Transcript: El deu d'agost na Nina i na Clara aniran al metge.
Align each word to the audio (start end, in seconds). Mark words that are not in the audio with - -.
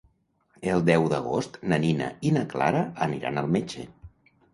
El 0.69 0.79
deu 0.85 1.03
d'agost 1.11 1.59
na 1.73 1.77
Nina 1.83 2.07
i 2.29 2.31
na 2.37 2.43
Clara 2.55 2.81
aniran 3.07 3.39
al 3.43 3.51
metge. 3.57 3.85